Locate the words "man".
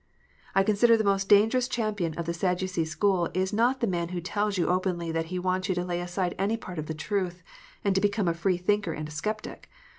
3.85-4.09